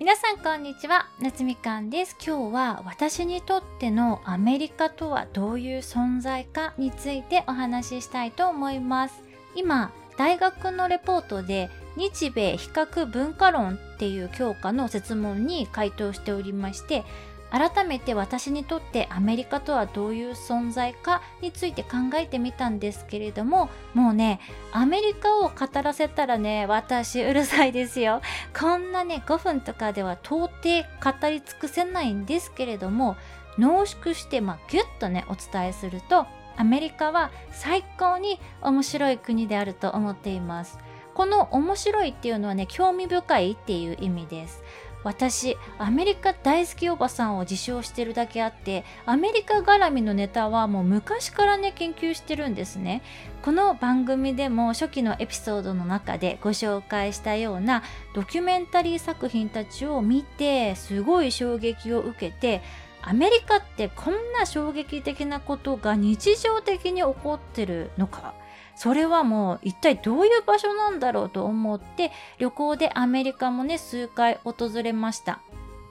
[0.00, 1.10] 皆さんこんにちは。
[1.20, 2.16] 夏みかんです。
[2.26, 9.22] 今日は私にとってのアメリカとはどういう存在かについてお話ししたいと思います。
[9.54, 17.04] 今大学のレポートで日米比較文化論っていう教科の設問に回答しておりまして
[17.50, 24.40] 改めて私にとってアメリカとはどういう存在かについて考えてみたんですけれどももうね
[24.72, 28.22] アメリカを語らせたらね私うるさいですよ。
[28.58, 33.16] こんなね5分とかでは到底語り尽くせないんですけれども
[33.58, 40.78] 濃縮してまあギュッとねお伝えするとアメリカは最高に面白い国であると思っています。
[41.14, 44.62] この面白いっていうのはね興味深いっていう意味です。
[45.02, 53.02] 私アメリカ大好きおばさんを自称してるだけあってアメリカ絡みのネタはもう昔からね研究してるんですね。
[53.42, 57.82] この番組でも初期のエピソードの中でご紹介したような
[58.14, 62.60] ドキュメンタリー作品たちを見てすごい衝撃を受けて
[63.02, 68.34] アメリカってこんな衝撃的なことが日常的に起こってるのか
[68.80, 75.42] それはもう一体どういう場所なんだろうと思って旅行でアメリカもね数回訪れました。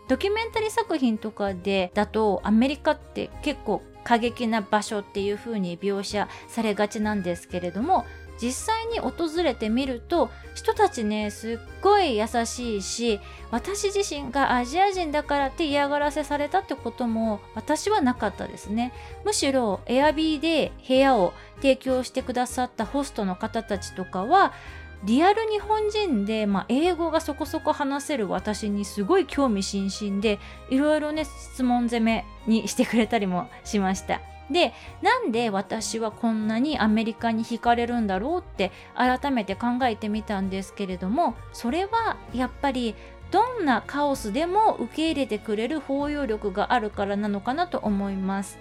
[0.07, 8.05] ドキュメンタリー作品とかでだとアメリカって結構過激な場所っていう風に描写されがちなんですけれども
[8.41, 13.19] 実際に訪れてみると人たちねすっごい優しいし
[13.51, 18.93] 私自身がアジア人だからって嫌がらせされたってことも私はなかったですね。
[19.25, 24.53] むしろエアビーで部屋を提供してくださったホストの方たちとかは
[25.03, 42.95] リアル日本人で、まあ、英語がそこそこ話せる私にすごい興味津々でいろいろね質問攻めにしてくれたりもしましたでなんで私はこんなにアメリカに惹かれるんだろうって改めて考えてみたんですけれどもそれはやっぱり
[43.31, 48.57] どんなカオスでも受け入れてくれる包容力があるからなのかなと思います。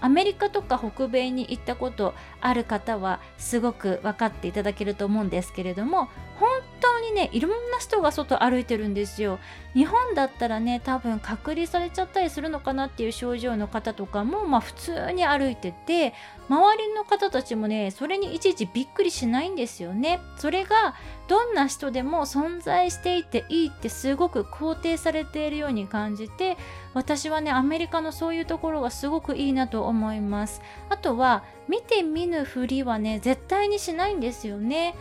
[0.00, 6.48] アメリカとか北米に行ったことある方はすごく分かっていただけると思うんですけれども本
[6.80, 9.38] 当にねいろんな人が外歩いてるんですよ。
[9.74, 16.14] 日本だったらね多分隔離されちゃったりするのかなっていう症状の方とかもまあ普通に歩いてて
[16.48, 20.20] 周りの方たちもねそれにいちいちびっくりしないんですよね。
[20.36, 20.94] それが
[21.28, 26.56] どんな人でも存在していていいってすごく肯定されているように感じて
[26.94, 30.62] 私はねアメリカのそういうところがすごくいいなと思います。
[30.88, 34.94] あとは見て見ぬふりはね絶対にしないんですよね。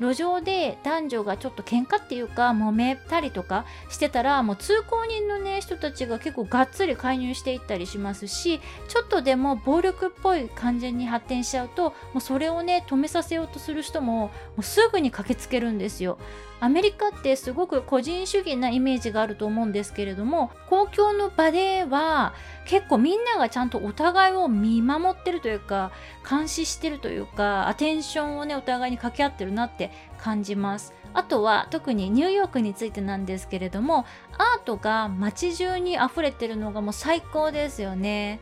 [0.00, 16.18] 路上で男女がちょっと喧嘩っていうか揉めたりとかしてたらもう通行人のね人たちが結構がっつり介入していったりしますしちょっとでも暴力っぽい感じに発展しちゃうともうそれをね止めさせようとする人ももうすぐに駆けつけるんですよ。
[16.60, 22.32] アメリカってすごく個人主義なイメージがあると思うんですけれども公共の場では
[22.64, 25.92] 結構みんながちゃんとお互いを見守ってるというか
[26.28, 34.06] 監視してるというかアテンションをねお互いに掛け合ってるなってって感じますあとは特にニューヨークについてなんですけれども
[34.38, 38.40] アートが街中に溢れてるのがもう最高ですよね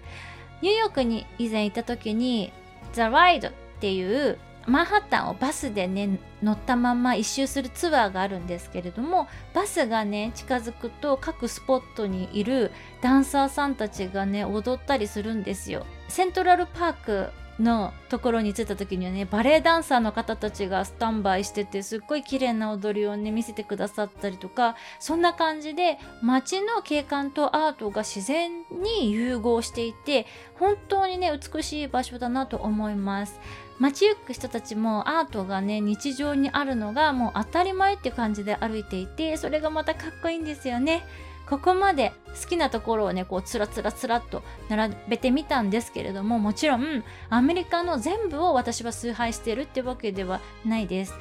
[0.61, 2.53] ニューヨークに以前行った時に
[2.95, 12.71] The Ride っていうマンハッタンをバスでね乗ったまま一周するツアーがあるんですけれどもバスがね近づくと各スポットにいる
[13.01, 15.85] ダンサーさんたちがね踊ったりするんですよ。
[16.09, 33.39] セントラルパークのところに着いた時にはねバレエダンサーの方たちがスタンバイしててすっごい綺麗な踊りをね見せてくださったりとかそんな感じで街の景観とアートが自然に融合していて本当にね美しい場所だなと思います。
[33.79, 41.05] 街行く人たちもアートがね日常にあるのがもう当たり前っていう感じで歩いていてそれがまたかっこいいんですよね。
[41.49, 51.15] ここまで好きなところをねこうつらつらつらっと並べてみたんですけれどももちろんアメリカの全部を私は崇拝してるってわけではないです。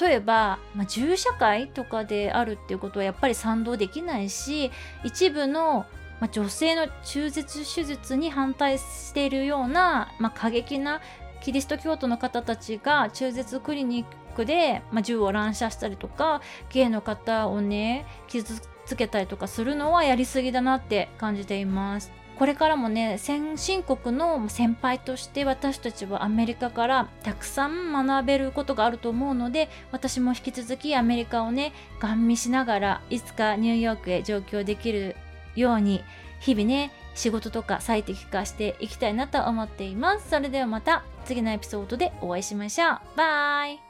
[0.00, 4.70] 例えば、まあ、銃社会とかであるっていうことはやっぱり賛同できないし
[5.04, 5.86] 一部の
[6.20, 11.00] まあ、女性の中絶手術に反対しているような、まあ、過激な
[11.40, 22.10] キリスト教徒の方たちが中絶クリニックで、まあ、銃を乱射したりとかゲイの方をね傷つけたりとかするのはやりすぎだなって感じています。
[22.38, 35.16] これからもね先進国の先輩として私たちはアメリカからたくさん学べることがあると思うので私も引き続きアメリカをねガン見しながらいつかニューヨークへ上京できる
[35.56, 36.04] ように
[36.38, 40.30] 日々ね仕事とか最適化していきたいなと思っています。
[40.30, 42.98] それではまた次のエピソードでお会いしましょう。
[43.16, 43.87] バイ